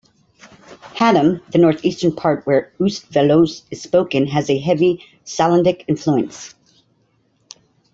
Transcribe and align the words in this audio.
Hattem, 0.97 1.43
the 1.51 1.59
North 1.59 1.85
Eastern 1.85 2.15
part 2.15 2.43
where 2.47 2.73
Oost-Veluws 2.79 3.65
is 3.69 3.83
spoken 3.83 4.25
has 4.25 4.49
a 4.49 4.57
heavy 4.57 5.05
Sallandic 5.25 5.85
influence. 5.87 6.55